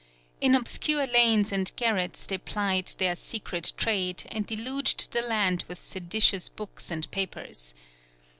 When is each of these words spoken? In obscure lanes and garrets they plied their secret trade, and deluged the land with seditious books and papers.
In 0.39 0.55
obscure 0.55 1.05
lanes 1.05 1.51
and 1.51 1.71
garrets 1.75 2.25
they 2.25 2.39
plied 2.39 2.87
their 2.97 3.15
secret 3.15 3.71
trade, 3.77 4.23
and 4.31 4.47
deluged 4.47 5.11
the 5.11 5.21
land 5.21 5.63
with 5.67 5.79
seditious 5.83 6.49
books 6.49 6.89
and 6.89 7.05
papers. 7.11 7.75